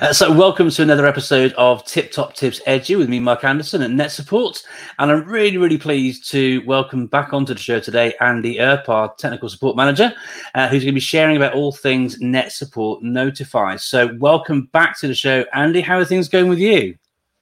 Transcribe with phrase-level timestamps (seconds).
[0.00, 3.82] Uh, so, welcome to another episode of Tip Top Tips Edu with me, Mark Anderson
[3.82, 4.62] at Net Support.
[4.98, 9.14] And I'm really, really pleased to welcome back onto the show today Andy Earp, our
[9.16, 10.14] Technical Support Manager,
[10.54, 13.76] uh, who's going to be sharing about all things Net Support Notify.
[13.76, 15.82] So, welcome back to the show, Andy.
[15.82, 16.96] How are things going with you?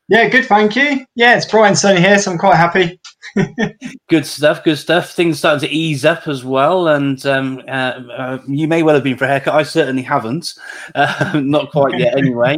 [0.09, 1.06] Yeah, good, thank you.
[1.15, 2.98] Yeah, it's bright and sunny here, so I'm quite happy.
[4.08, 5.12] Good stuff, good stuff.
[5.12, 9.04] Things starting to ease up as well, and um, uh, uh, you may well have
[9.04, 9.54] been for a haircut.
[9.54, 10.54] I certainly haven't,
[10.95, 12.56] uh, not quite yet, anyway.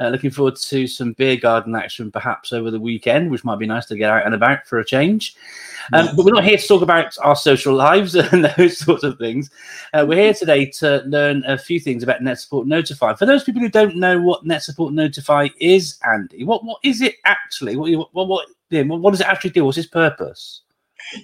[0.00, 3.66] Uh, looking forward to some beer garden action perhaps over the weekend, which might be
[3.66, 5.34] nice to get out and about for a change.
[5.92, 9.18] Um, but we're not here to talk about our social lives and those sorts of
[9.18, 9.50] things.
[9.92, 13.14] Uh, we're here today to learn a few things about Net Support Notify.
[13.14, 17.00] For those people who don't know what Net Support Notify is, Andy, what what is
[17.00, 17.76] it actually?
[17.76, 19.64] What what what, yeah, what does it actually do?
[19.64, 20.62] What's its purpose?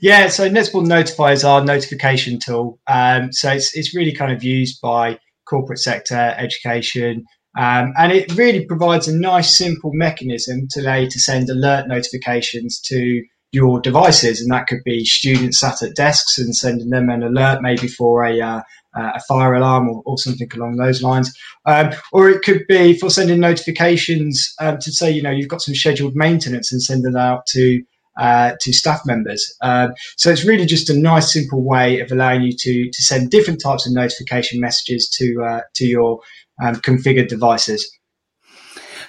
[0.01, 2.79] Yeah, so Support Notify is our notification tool.
[2.87, 7.25] Um, so it's it's really kind of used by corporate sector, education,
[7.59, 11.87] um, and it really provides a nice, simple mechanism to allow you to send alert
[11.87, 13.23] notifications to
[13.55, 17.63] your devices, and that could be students sat at desks and sending them an alert,
[17.63, 18.61] maybe for a uh,
[18.97, 23.11] a fire alarm or, or, something along those lines, um, or it could be for
[23.11, 27.17] sending notifications um, to say you know you've got some scheduled maintenance and send it
[27.17, 27.83] out to
[28.17, 29.53] uh, to staff members.
[29.63, 33.31] Um, so it's really just a nice, simple way of allowing you to to send
[33.31, 36.21] different types of notification messages to uh, to your
[36.63, 37.91] um, configured devices.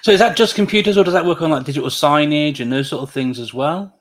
[0.02, 2.88] So is that just computers, or does that work on like digital signage and those
[2.88, 3.95] sort of things as well?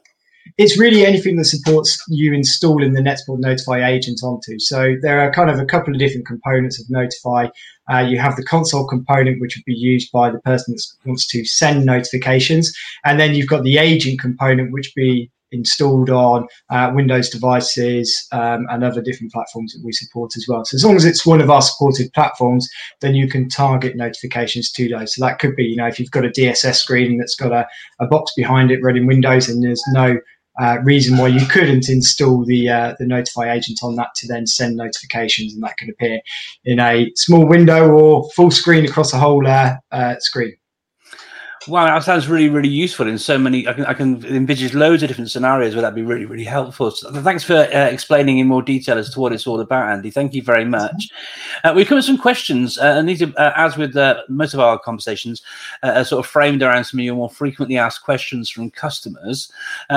[0.58, 4.60] It's really anything that supports you installing the Net Support Notify agent onto.
[4.60, 7.48] So there are kind of a couple of different components of Notify.
[7.92, 11.28] Uh, you have the console component, which would be used by the person that wants
[11.28, 16.92] to send notifications, and then you've got the agent component, which be installed on uh,
[16.94, 20.66] Windows devices um, and other different platforms that we support as well.
[20.66, 22.70] So as long as it's one of our supported platforms,
[23.02, 25.16] then you can target notifications to those.
[25.16, 27.68] So that could be, you know, if you've got a DSS screen that's got a,
[28.00, 30.18] a box behind it running Windows and there's no
[30.60, 34.48] uh, reason why you couldn't install the uh, the notify agent on that to then
[34.48, 36.20] send notifications and that could appear
[36.64, 40.56] in a small window or full screen across a whole uh, uh screen.
[41.68, 43.68] Wow, that sounds really, really useful in so many.
[43.68, 46.92] I can, I can envisage loads of different scenarios where that'd be really, really helpful.
[46.92, 50.12] So thanks for uh, explaining in more detail as to what it's all about, Andy.
[50.12, 51.10] Thank you very much.
[51.64, 54.54] Uh, we've come with some questions, uh, and these are, uh, as with uh, most
[54.54, 55.42] of our conversations,
[55.82, 59.52] uh, are sort of framed around some of your more frequently asked questions from customers.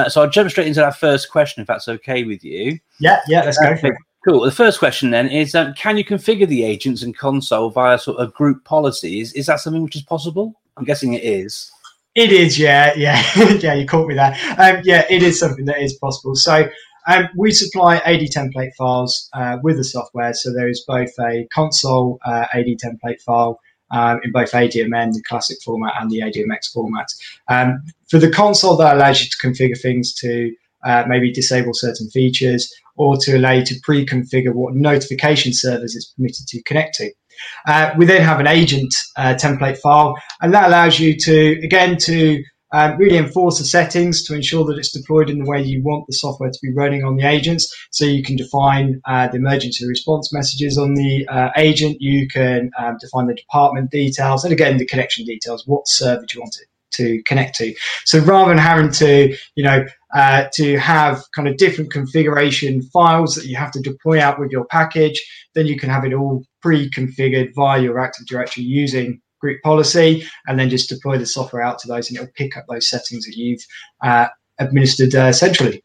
[0.09, 2.79] so I'll jump straight into that first question, if that's okay with you.
[2.99, 3.99] Yeah, yeah, let's go for it.
[4.25, 4.41] Cool.
[4.41, 8.19] The first question then is: um, Can you configure the agents and console via sort
[8.19, 9.33] of group policies?
[9.35, 10.61] Is that something which is possible?
[10.79, 11.71] I'm guessing it is.
[12.15, 13.23] It is, yeah, yeah,
[13.61, 13.75] yeah.
[13.75, 14.37] You caught me there.
[14.59, 16.35] Um, yeah, it is something that is possible.
[16.35, 16.69] So
[17.07, 20.33] um, we supply AD template files uh, with the software.
[20.35, 25.23] So there is both a console uh, AD template file um, in both ADMN, the
[25.29, 27.09] classic format, and the ADMX format.
[27.49, 30.53] Um, for the console, that allows you to configure things to
[30.85, 36.07] uh, maybe disable certain features or to allow you to pre-configure what notification servers it's
[36.07, 37.11] permitted to connect to.
[37.67, 41.97] Uh, we then have an agent uh, template file, and that allows you to, again,
[41.97, 45.83] to um, really enforce the settings to ensure that it's deployed in the way you
[45.83, 47.75] want the software to be running on the agents.
[47.91, 51.97] So you can define uh, the emergency response messages on the uh, agent.
[52.01, 55.65] You can um, define the department details, and again the connection details.
[55.67, 57.75] What server do you want it to connect to?
[58.05, 63.35] So rather than having to, you know, uh, to have kind of different configuration files
[63.35, 65.23] that you have to deploy out with your package,
[65.55, 70.59] then you can have it all pre-configured via your Active Directory using group policy, and
[70.59, 73.37] then just deploy the software out to those, and it'll pick up those settings that
[73.37, 73.65] you've
[74.03, 74.27] uh,
[74.59, 75.83] administered uh, centrally.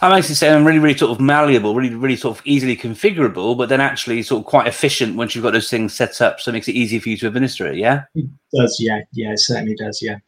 [0.00, 3.56] I makes it sound really, really sort of malleable, really, really sort of easily configurable,
[3.56, 6.40] but then actually sort of quite efficient once you've got those things set up.
[6.40, 7.76] So it makes it easy for you to administer it.
[7.76, 8.76] Yeah, it does.
[8.80, 10.00] Yeah, yeah, it certainly does.
[10.02, 10.18] Yeah.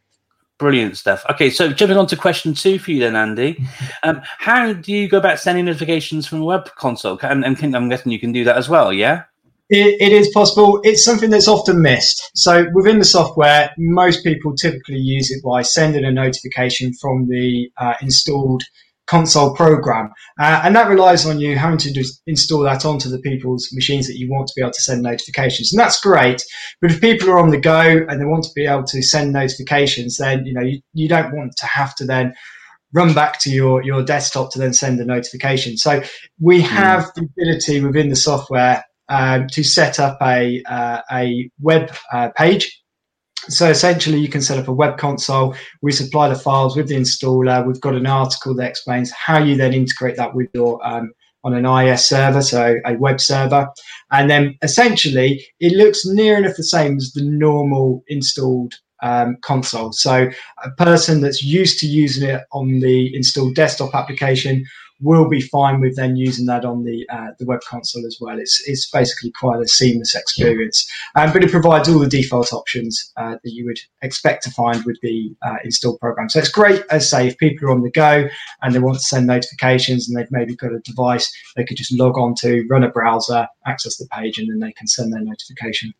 [0.61, 1.25] Brilliant stuff.
[1.27, 3.57] Okay, so jumping on to question two for you then, Andy.
[4.03, 7.19] Um, how do you go about sending notifications from a web console?
[7.21, 9.23] And, and can, I'm guessing you can do that as well, yeah?
[9.69, 10.79] It, it is possible.
[10.83, 12.31] It's something that's often missed.
[12.33, 17.71] So within the software, most people typically use it by sending a notification from the
[17.77, 18.63] uh, installed
[19.11, 20.09] console program.
[20.39, 24.07] Uh, and that relies on you having to just install that onto the people's machines
[24.07, 25.73] that you want to be able to send notifications.
[25.73, 26.41] And that's great.
[26.79, 29.33] But if people are on the go and they want to be able to send
[29.33, 32.33] notifications, then, you know, you, you don't want to have to then
[32.93, 35.75] run back to your, your desktop to then send a notification.
[35.75, 36.01] So
[36.39, 36.67] we hmm.
[36.67, 37.13] have mm.
[37.15, 42.80] the ability within the software um, to set up a, uh, a web uh, page
[43.47, 45.55] so essentially, you can set up a web console.
[45.81, 47.65] We supply the files with the installer.
[47.65, 51.11] We've got an article that explains how you then integrate that with your um,
[51.43, 53.67] on an IIS server, so a web server.
[54.11, 59.91] And then essentially it looks near enough the same as the normal installed um, console.
[59.91, 60.29] So
[60.63, 64.65] a person that's used to using it on the installed desktop application
[65.01, 68.39] will be fine with then using that on the uh, the web console as well.
[68.39, 73.11] It's it's basically quite a seamless experience, um, but it provides all the default options
[73.17, 76.29] uh, that you would expect to find with the uh, installed program.
[76.29, 78.27] So it's great, as I say, if people are on the go
[78.61, 81.91] and they want to send notifications and they've maybe got a device, they could just
[81.93, 85.21] log on to, run a browser, access the page, and then they can send their
[85.21, 85.93] notification.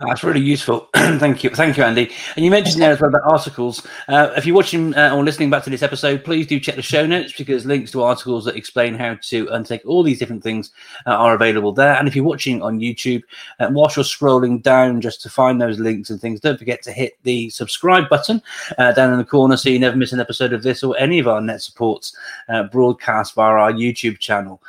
[0.00, 0.90] That's really useful.
[0.94, 1.48] thank you.
[1.48, 2.12] Thank you, Andy.
[2.36, 3.86] And you mentioned there as well about articles.
[4.08, 6.82] Uh, if you're watching uh, or listening back to this episode, please do check the
[6.82, 10.70] show notes because links to articles that explain how to undertake all these different things
[11.06, 11.94] uh, are available there.
[11.94, 13.22] And if you're watching on YouTube,
[13.58, 16.92] uh, whilst you're scrolling down just to find those links and things, don't forget to
[16.92, 18.42] hit the subscribe button
[18.76, 21.18] uh, down in the corner so you never miss an episode of this or any
[21.18, 22.14] of our net supports
[22.50, 24.62] uh, broadcast via our YouTube channel.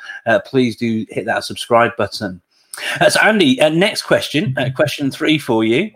[0.45, 2.41] please do hit that subscribe button.
[2.99, 5.91] Uh, so, Andy, uh, next question, uh, question three for you.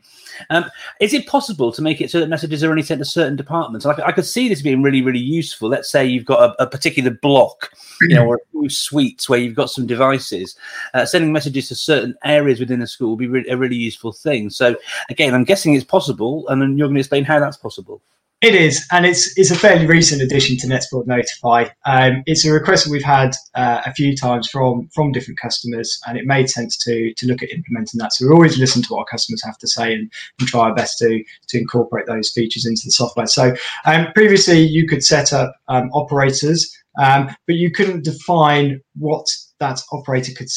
[0.49, 0.65] Um,
[0.99, 3.85] is it possible to make it so that messages are only sent to certain departments?
[3.85, 5.69] Like, I could see this being really, really useful.
[5.69, 9.39] Let's say you've got a, a particular block, you know, or a few suites where
[9.39, 10.55] you've got some devices.
[10.93, 14.11] Uh, sending messages to certain areas within the school would be re- a really useful
[14.11, 14.49] thing.
[14.49, 14.75] So,
[15.09, 18.01] again, I'm guessing it's possible, and then you're going to explain how that's possible.
[18.41, 21.65] It is, and it's it's a fairly recent addition to NetSupport Notify.
[21.85, 26.01] Um, it's a request that we've had uh, a few times from from different customers,
[26.07, 28.13] and it made sense to to look at implementing that.
[28.13, 30.73] So we always listen to what our customers have to say and, and try our
[30.73, 33.27] best to to incorporate those features into the software.
[33.27, 33.53] So
[33.85, 39.27] um, previously, you could set up um, operators, um, but you couldn't define what
[39.59, 40.49] that operator could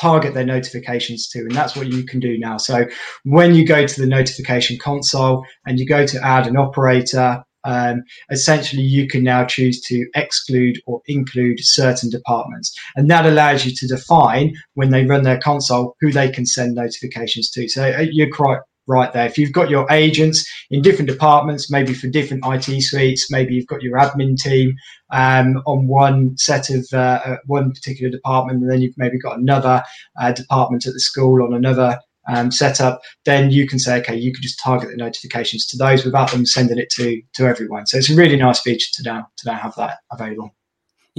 [0.00, 1.40] target their notifications to.
[1.40, 2.56] And that's what you can do now.
[2.56, 2.86] So
[3.24, 8.02] when you go to the notification console and you go to add an operator, um,
[8.30, 12.74] essentially you can now choose to exclude or include certain departments.
[12.96, 16.74] And that allows you to define when they run their console who they can send
[16.74, 17.68] notifications to.
[17.68, 19.26] So uh, you're quite right there.
[19.26, 23.66] If you've got your agents in different departments, maybe for different IT suites, maybe you've
[23.66, 24.74] got your admin team
[25.12, 29.38] um, on one set of uh, uh, one particular department, and then you've maybe got
[29.38, 29.82] another
[30.20, 31.98] uh, department at the school on another
[32.28, 36.04] um, setup, then you can say, okay, you can just target the notifications to those
[36.04, 37.86] without them sending it to to everyone.
[37.86, 40.54] So it's a really nice feature to now to now have that available.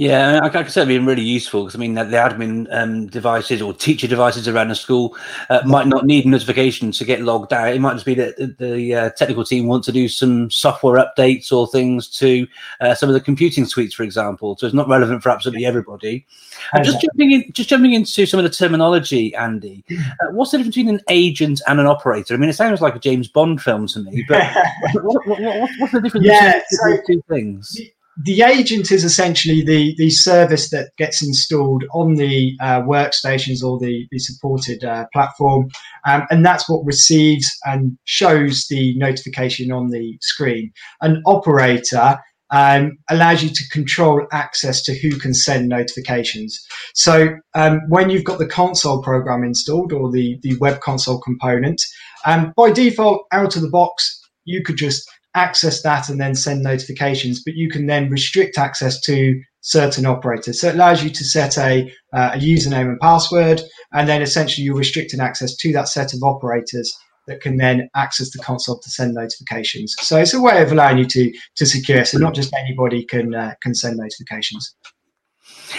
[0.02, 3.62] Yeah, I, I can certainly be really useful because I mean the admin um, devices
[3.62, 5.16] or teacher devices around the school
[5.48, 7.72] uh, might not need notifications to get logged out.
[7.72, 10.96] It might just be that the, the uh, technical team want to do some software
[10.96, 12.48] updates or things to
[12.80, 14.56] uh, some of the computing suites, for example.
[14.56, 16.26] So it's not relevant for absolutely everybody.
[16.72, 19.84] And just jumping in, just jumping into some of the terminology, Andy.
[19.88, 22.34] Uh, what's the difference between an agent and an operator?
[22.34, 24.42] I mean, it sounds like a James Bond film to me, but
[24.94, 27.78] what, what, what, what's the difference yeah, between so, those two things?
[28.24, 33.78] The agent is essentially the, the service that gets installed on the uh, workstations or
[33.78, 35.68] the, the supported uh, platform.
[36.06, 40.72] Um, and that's what receives and shows the notification on the screen.
[41.00, 42.18] An operator
[42.50, 46.60] um, allows you to control access to who can send notifications.
[46.94, 51.82] So um, when you've got the console program installed or the, the web console component,
[52.26, 56.62] um, by default, out of the box, you could just access that and then send
[56.62, 60.60] notifications, but you can then restrict access to certain operators.
[60.60, 63.62] So it allows you to set a, uh, a username and password,
[63.92, 66.92] and then essentially you're restricting access to that set of operators
[67.28, 69.94] that can then access the console to send notifications.
[70.00, 72.04] So it's a way of allowing you to to secure.
[72.04, 74.74] So not just anybody can uh, can send notifications.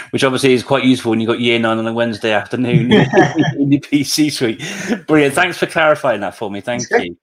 [0.10, 2.92] Which obviously is quite useful when you've got year nine on a Wednesday afternoon
[3.58, 5.06] in your PC suite.
[5.08, 5.36] Brilliant.
[5.36, 6.62] Thanks for clarifying that for me.
[6.62, 7.18] Thank you.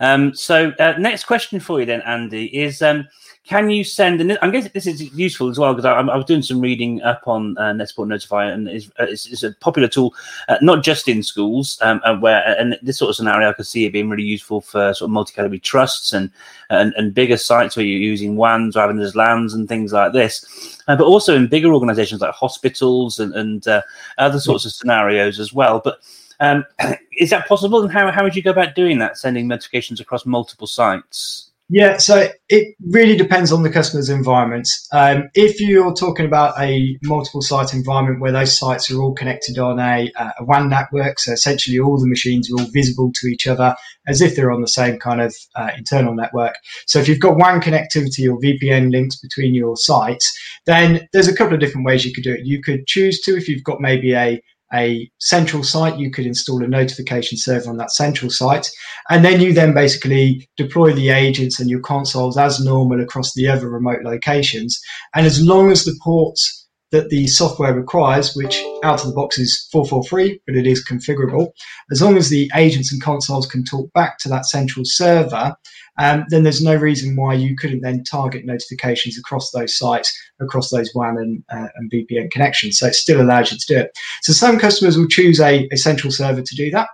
[0.00, 3.08] Um, so, uh, next question for you then, Andy, is um,
[3.46, 4.22] can you send?
[4.22, 7.02] And I guess this is useful as well because I, I, was doing some reading
[7.02, 10.14] up on uh, NetSupport Notify, and it's, uh, it's, it's, a popular tool,
[10.48, 13.84] uh, not just in schools, um, where and this sort of scenario I could see
[13.84, 16.30] it being really useful for sort of multi-academy trusts and,
[16.70, 20.14] and and bigger sites where you're using WANs rather than just LANs and things like
[20.14, 23.82] this, uh, but also in bigger organisations like hospitals and, and uh,
[24.16, 25.82] other sorts of scenarios as well.
[25.84, 25.98] But
[26.40, 26.64] um,
[27.18, 27.82] is that possible?
[27.82, 31.50] And how, how would you go about doing that, sending notifications across multiple sites?
[31.70, 34.68] Yeah, so it really depends on the customer's environment.
[34.92, 39.58] Um, if you're talking about a multiple site environment where those sites are all connected
[39.58, 43.28] on a, uh, a WAN network, so essentially all the machines are all visible to
[43.28, 43.74] each other
[44.06, 46.54] as if they're on the same kind of uh, internal network.
[46.86, 51.36] So if you've got WAN connectivity or VPN links between your sites, then there's a
[51.36, 52.44] couple of different ways you could do it.
[52.44, 54.42] You could choose to, if you've got maybe a
[54.74, 58.68] a central site, you could install a notification server on that central site.
[59.08, 63.48] And then you then basically deploy the agents and your consoles as normal across the
[63.48, 64.80] other remote locations.
[65.14, 69.38] And as long as the ports that the software requires, which out of the box
[69.38, 71.48] is 443, but it is configurable.
[71.90, 75.56] As long as the agents and consoles can talk back to that central server,
[75.98, 80.70] um, then there's no reason why you couldn't then target notifications across those sites, across
[80.70, 82.78] those WAN and, uh, and VPN connections.
[82.78, 83.98] So it still allows you to do it.
[84.22, 86.88] So some customers will choose a, a central server to do that.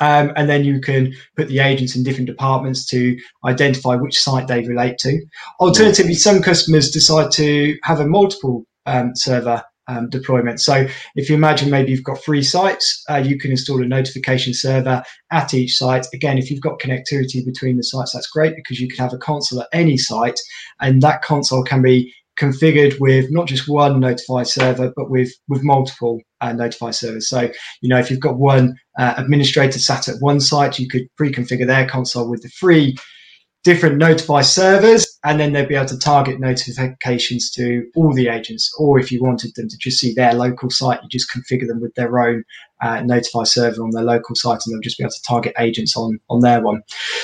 [0.00, 4.46] Um, and then you can put the agents in different departments to identify which site
[4.46, 5.24] they relate to.
[5.60, 8.66] Alternatively, some customers decide to have a multiple
[9.14, 10.60] server um, deployment.
[10.60, 14.54] So if you imagine maybe you've got three sites, uh, you can install a notification
[14.54, 16.06] server at each site.
[16.12, 19.18] Again, if you've got connectivity between the sites, that's great because you can have a
[19.18, 20.38] console at any site,
[20.80, 25.62] and that console can be configured with not just one notify server, but with with
[25.62, 27.28] multiple uh, notify servers.
[27.28, 27.50] So
[27.80, 31.66] you know if you've got one uh, administrator sat at one site, you could pre-configure
[31.66, 32.96] their console with the free
[33.66, 38.72] different notify servers, and then they'd be able to target notifications to all the agents.
[38.78, 41.80] Or if you wanted them to just see their local site, you just configure them
[41.80, 42.44] with their own
[42.80, 45.96] uh, notify server on their local site, and they'll just be able to target agents
[45.96, 46.80] on on their one.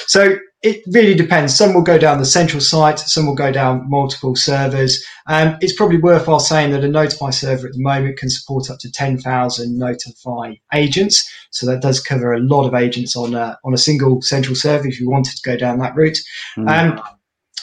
[0.08, 1.56] So it really depends.
[1.56, 5.04] Some will go down the central site, some will go down multiple servers.
[5.26, 8.78] Um, it's probably worthwhile saying that a Notify server at the moment can support up
[8.80, 11.28] to 10,000 Notify agents.
[11.50, 14.86] So that does cover a lot of agents on a, on a single central server
[14.86, 16.18] if you wanted to go down that route.
[16.56, 16.68] Mm.
[16.68, 17.02] Um,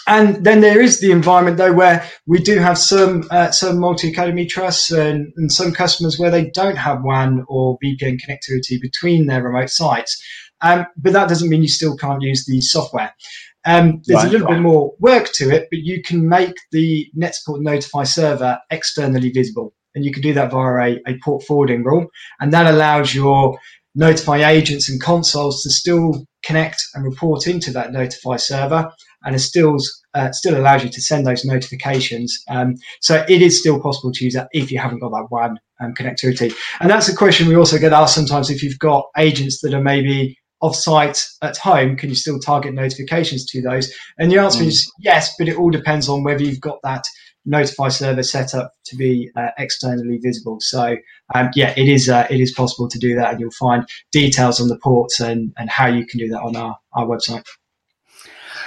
[0.07, 4.09] and then there is the environment though where we do have some uh, some multi
[4.09, 9.27] academy trusts and, and some customers where they don't have WAN or VPN connectivity between
[9.27, 10.21] their remote sites.
[10.61, 13.13] Um, but that doesn't mean you still can't use the software.
[13.65, 14.55] Um, there's right, a little right.
[14.55, 19.73] bit more work to it, but you can make the NetSupport Notify server externally visible.
[19.95, 22.07] And you can do that via a, a port forwarding rule.
[22.39, 23.57] And that allows your
[23.95, 28.89] Notify agents and consoles to still connect and report into that Notify server.
[29.25, 29.77] And it still,
[30.13, 32.41] uh, still allows you to send those notifications.
[32.49, 35.59] Um, so it is still possible to use that if you haven't got that WAN
[35.81, 36.53] um, connectivity.
[36.79, 39.81] And that's a question we also get asked sometimes if you've got agents that are
[39.81, 43.93] maybe offsite at home, can you still target notifications to those?
[44.17, 44.67] And the answer mm.
[44.67, 47.03] is yes, but it all depends on whether you've got that
[47.45, 50.57] notify server set up to be uh, externally visible.
[50.59, 50.97] So
[51.33, 54.59] um, yeah, it is uh, it is possible to do that, and you'll find details
[54.59, 57.45] on the ports and, and how you can do that on our, our website.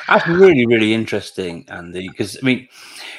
[0.09, 2.09] That's really really interesting, Andy.
[2.09, 2.69] Because I mean,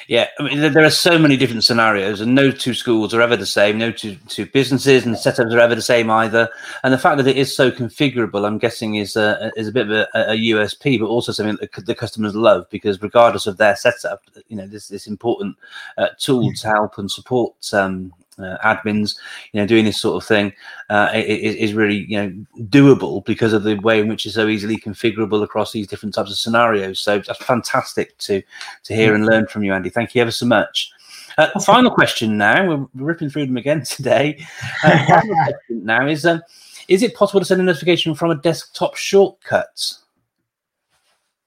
[0.08, 3.36] yeah, I mean, there are so many different scenarios, and no two schools are ever
[3.36, 3.78] the same.
[3.78, 6.48] No two, two businesses and setups are ever the same either.
[6.82, 9.88] And the fact that it is so configurable, I'm guessing, is a, is a bit
[9.88, 13.76] of a, a USP, but also something that the customers love because, regardless of their
[13.76, 15.56] setup, you know, this this important
[15.96, 19.16] uh, tool to help and support um, uh, admins,
[19.52, 20.52] you know, doing this sort of thing
[20.90, 24.48] uh, is, is, really, you know, doable because of the way in which it's so
[24.48, 26.98] easily configurable across these different types of scenarios.
[26.98, 28.42] So that's fantastic to
[28.84, 29.90] to hear and learn from you, Andy.
[29.90, 30.92] Thank you ever so much.
[31.36, 32.66] Uh, final question now.
[32.66, 34.44] We're ripping through them again today.
[34.82, 36.42] Uh, final question now is: um,
[36.88, 39.94] Is it possible to send a notification from a desktop shortcut?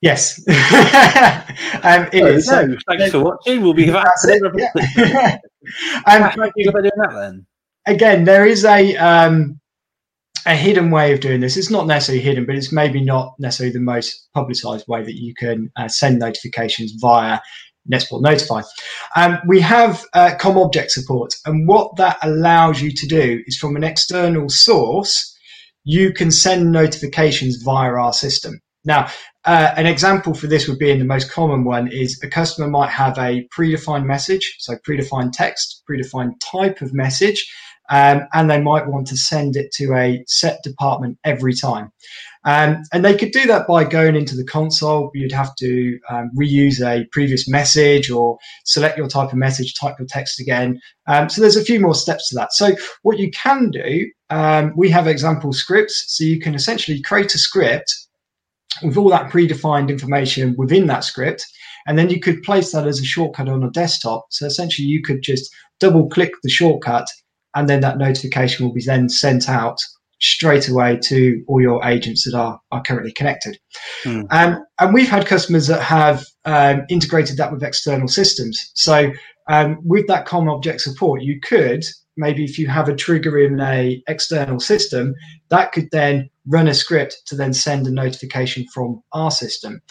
[0.01, 2.47] Yes, um, it oh, is.
[2.47, 2.77] No.
[2.87, 3.61] Thanks for watching.
[3.61, 4.07] We'll be back.
[4.25, 4.37] Yeah.
[6.05, 7.45] um, How do you go doing that then?
[7.87, 9.59] Again, there is a um,
[10.45, 11.57] a hidden way of doing this.
[11.57, 15.33] It's not necessarily hidden, but it's maybe not necessarily the most publicized way that you
[15.33, 17.39] can uh, send notifications via
[17.91, 18.61] NetSupport Notify.
[19.15, 23.57] Um, we have uh, COM object support, and what that allows you to do is
[23.57, 25.35] from an external source,
[25.85, 28.59] you can send notifications via our system.
[28.85, 29.09] Now,
[29.47, 32.67] uh, an example for this would be, in the most common one, is a customer
[32.67, 37.49] might have a predefined message, so predefined text, predefined type of message,
[37.89, 41.93] um, and they might want to send it to a set department every time.
[42.43, 45.11] Um, and they could do that by going into the console.
[45.13, 49.95] You'd have to um, reuse a previous message or select your type of message, type
[49.97, 50.81] your text again.
[51.07, 52.51] Um, so there's a few more steps to that.
[52.51, 56.03] So what you can do, um, we have example scripts.
[56.07, 58.06] So you can essentially create a script
[58.83, 61.45] with all that predefined information within that script.
[61.87, 64.25] And then you could place that as a shortcut on a desktop.
[64.29, 67.07] So essentially, you could just double click the shortcut,
[67.55, 69.79] and then that notification will be then sent out
[70.19, 73.57] straight away to all your agents that are, are currently connected.
[74.03, 74.25] Mm.
[74.31, 78.71] Um, and we've had customers that have um, integrated that with external systems.
[78.73, 79.11] So
[79.47, 81.85] um, with that COM object support, you could
[82.17, 85.15] maybe if you have a trigger in a external system,
[85.49, 89.81] that could then run a script to then send a notification from our system.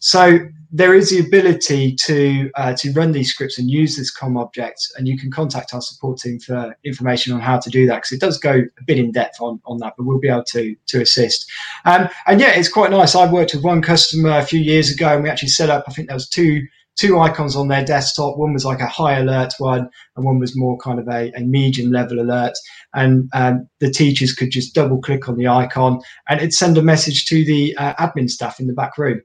[0.00, 0.38] So
[0.72, 4.80] there is the ability to uh, to run these scripts and use this COM object,
[4.96, 8.12] and you can contact our support team for information on how to do that because
[8.12, 10.74] it does go a bit in depth on, on that, but we'll be able to
[10.86, 11.50] to assist.
[11.84, 13.14] Um, and yeah, it's quite nice.
[13.14, 15.84] I worked with one customer a few years ago, and we actually set up.
[15.86, 16.66] I think there was two
[16.96, 18.36] two icons on their desktop.
[18.36, 21.40] One was like a high alert one, and one was more kind of a, a
[21.40, 22.54] medium level alert.
[22.94, 26.82] And um, the teachers could just double click on the icon and it'd send a
[26.82, 29.20] message to the uh, admin staff in the back room.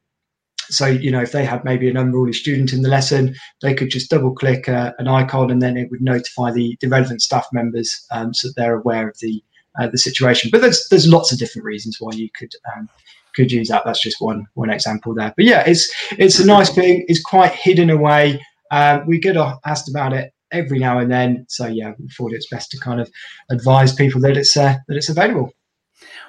[0.70, 3.90] So, you know, if they had maybe an unruly student in the lesson, they could
[3.90, 7.48] just double click uh, an icon and then it would notify the, the relevant staff
[7.52, 9.44] members um, so that they're aware of the
[9.80, 10.50] uh, the situation.
[10.52, 12.90] But there's there's lots of different reasons why you could um,
[13.36, 13.84] could use that.
[13.86, 15.34] That's just one one example there.
[15.36, 17.06] But yeah, it's it's a nice thing.
[17.08, 18.42] It's quite hidden away.
[18.72, 21.46] Uh, we get asked about it every now and then.
[21.50, 23.10] So yeah, we thought it's best to kind of
[23.50, 25.52] advise people that it's uh, that it's available.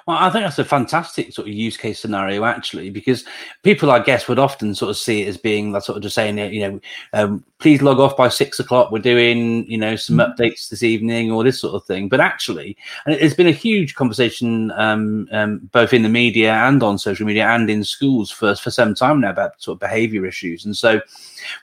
[0.05, 3.23] Well, I think that's a fantastic sort of use case scenario, actually, because
[3.63, 6.15] people, I guess, would often sort of see it as being that sort of just
[6.15, 6.79] saying, you know,
[7.13, 8.91] um, please log off by six o'clock.
[8.91, 10.29] We're doing, you know, some mm-hmm.
[10.29, 12.09] updates this evening or this sort of thing.
[12.09, 16.83] But actually, and it's been a huge conversation um, um, both in the media and
[16.83, 20.25] on social media and in schools for, for some time now about sort of behavior
[20.25, 20.65] issues.
[20.65, 20.99] And so,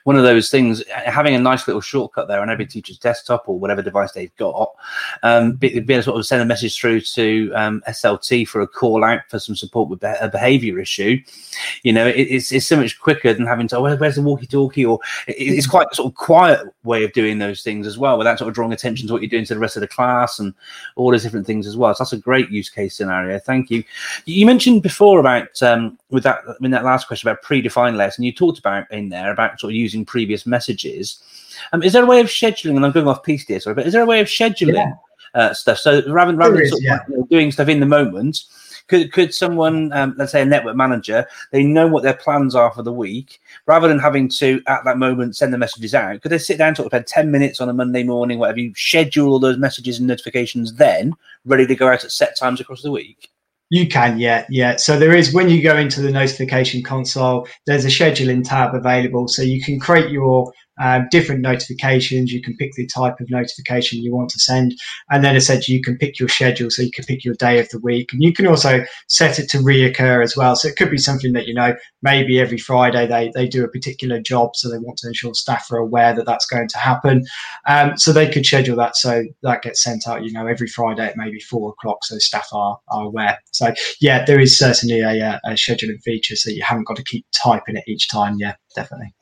[0.03, 3.59] one of those things, having a nice little shortcut there on every teacher's desktop or
[3.59, 4.73] whatever device they've got,
[5.21, 7.83] um, be, be able to sort of send a message through to um,
[8.31, 11.19] For a call out for some support with a behavior issue.
[11.83, 14.47] You know, it, it's, it's so much quicker than having to, oh, where's the walkie
[14.47, 14.85] talkie?
[14.85, 18.17] Or it, it's quite a sort of quiet way of doing those things as well
[18.17, 20.39] without sort of drawing attention to what you're doing to the rest of the class
[20.39, 20.53] and
[20.95, 21.93] all those different things as well.
[21.93, 23.37] So that's a great use case scenario.
[23.37, 23.83] Thank you.
[24.25, 28.31] You mentioned before about, um, with that, in that last question about predefined lesson, you
[28.31, 31.21] talked about in there about sort of using previous messages.
[31.73, 32.75] Um, is there a way of scheduling?
[32.77, 34.93] And I'm going off piece here, sorry, but is there a way of scheduling yeah.
[35.33, 35.79] Uh, stuff?
[35.79, 36.99] So rather, rather than sort yeah.
[37.17, 38.43] of doing stuff in the moment,
[38.87, 42.71] could could someone, um, let's say a network manager, they know what their plans are
[42.73, 46.21] for the week, rather than having to at that moment send the messages out?
[46.21, 48.73] Could they sit down, sort of spend ten minutes on a Monday morning, whatever you
[48.75, 51.13] schedule all those messages and notifications, then
[51.45, 53.29] ready to go out at set times across the week?
[53.69, 54.75] You can, yeah, yeah.
[54.75, 59.29] So there is when you go into the notification console, there's a scheduling tab available,
[59.29, 62.33] so you can create your um, different notifications.
[62.33, 64.73] You can pick the type of notification you want to send,
[65.09, 66.69] and then essentially you can pick your schedule.
[66.69, 69.49] So you can pick your day of the week, and you can also set it
[69.51, 70.55] to reoccur as well.
[70.55, 73.69] So it could be something that you know maybe every Friday they they do a
[73.69, 77.23] particular job, so they want to ensure staff are aware that that's going to happen.
[77.67, 81.05] Um, so they could schedule that so that gets sent out, you know, every Friday
[81.05, 83.37] at maybe four o'clock, so staff are are aware.
[83.51, 87.25] So yeah, there is certainly a, a scheduling feature, so you haven't got to keep
[87.31, 88.37] typing it each time.
[88.39, 89.13] Yeah, definitely.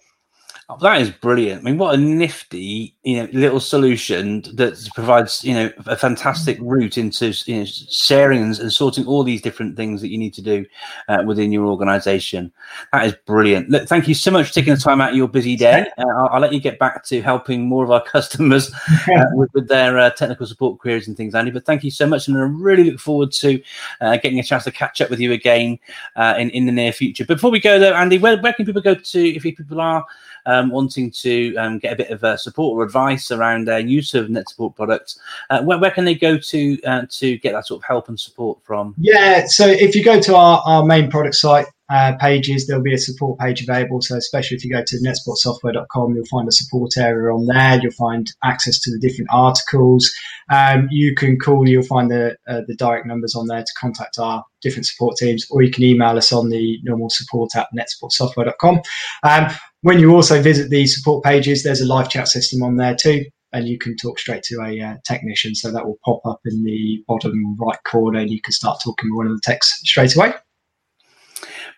[0.72, 1.62] Oh, that is brilliant.
[1.62, 6.60] I mean, what a nifty, you know, little solution that provides, you know, a fantastic
[6.62, 10.36] route into you know, sharing and, and sorting all these different things that you need
[10.36, 10.64] to do
[11.08, 12.52] uh, within your organization.
[12.94, 13.72] That is brilliant.
[13.72, 15.88] Look, thank you so much for taking the time out of your busy day.
[16.00, 19.50] Uh, I'll, I'll, let you get back to helping more of our customers uh, with,
[19.54, 21.52] with, their uh, technical support queries and things, Andy.
[21.52, 23.62] But thank you so much, and I really look forward to
[24.00, 25.78] uh, getting a chance to catch up with you again
[26.16, 27.26] uh, in in the near future.
[27.26, 30.06] Before we go, though, Andy, where, where can people go to if people are
[30.46, 34.14] um, wanting to um, get a bit of uh, support or advice around their use
[34.14, 37.68] of net support products, uh, where, where, can they go to uh, to get that
[37.68, 38.96] sort of help and support from?
[38.98, 42.94] Yeah, so if you go to our, our main product site, uh, pages, there'll be
[42.94, 44.02] a support page available.
[44.02, 47.80] So, especially if you go to netsupportsoftware.com, you'll find a support area on there.
[47.82, 50.12] You'll find access to the different articles.
[50.52, 54.20] Um, you can call, you'll find the, uh, the direct numbers on there to contact
[54.20, 58.82] our different support teams, or you can email us on the normal support at netsupportsoftware.com.
[59.24, 59.48] Um,
[59.82, 63.26] when you also visit the support pages, there's a live chat system on there too,
[63.54, 65.56] and you can talk straight to a uh, technician.
[65.56, 69.10] So that will pop up in the bottom right corner, and you can start talking
[69.10, 70.34] with one of the techs straight away.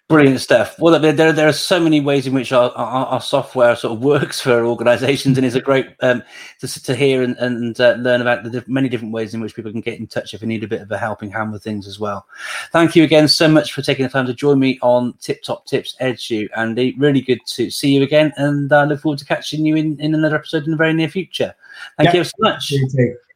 [0.07, 0.77] Brilliant stuff.
[0.77, 4.03] Well, there, there are so many ways in which our, our, our software sort of
[4.03, 6.21] works for organisations, and it's a great um,
[6.59, 9.55] to, to hear and, and uh, learn about the diff- many different ways in which
[9.55, 11.63] people can get in touch if they need a bit of a helping hand with
[11.63, 12.27] things as well.
[12.73, 15.65] Thank you again so much for taking the time to join me on Tip Top
[15.65, 16.93] Tips Edu, Andy.
[16.97, 20.13] Really good to see you again, and I look forward to catching you in, in
[20.13, 21.55] another episode in the very near future.
[21.97, 22.73] Thank you so much.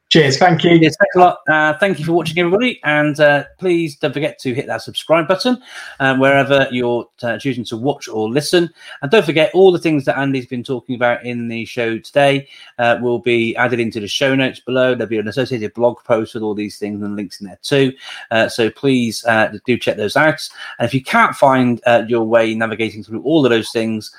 [0.09, 0.37] Cheers.
[0.37, 0.71] Thank you.
[0.71, 1.39] Yes, thanks a lot.
[1.49, 2.79] Uh, thank you for watching, everybody.
[2.83, 5.57] And uh, please don't forget to hit that subscribe button
[5.99, 8.69] uh, wherever you're uh, choosing to watch or listen.
[9.01, 12.47] And don't forget, all the things that Andy's been talking about in the show today
[12.77, 14.93] uh, will be added into the show notes below.
[14.93, 17.91] There'll be an associated blog post with all these things and links in there too.
[18.29, 19.25] Uh, so please
[19.65, 20.47] do check those out.
[20.77, 24.15] And if you can't find your way navigating through all of those things,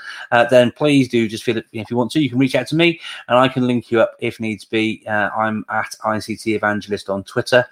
[0.51, 1.67] then please do just feel it.
[1.73, 4.01] If you want to, you can reach out to me and I can link you
[4.01, 5.07] up if needs be.
[5.07, 7.67] I'm at ICT Evangelist on Twitter.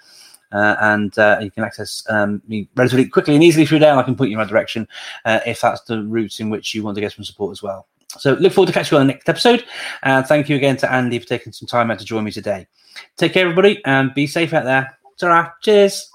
[0.51, 3.91] Uh, and uh, you can access um, me relatively quickly and easily through there.
[3.91, 4.87] And I can put you in my direction
[5.25, 7.87] uh, if that's the route in which you want to get some support as well.
[8.17, 9.65] So look forward to catching you on the next episode.
[10.03, 12.67] And thank you again to Andy for taking some time out to join me today.
[13.17, 14.97] Take care, everybody, and be safe out there.
[15.17, 16.09] ta Cheers.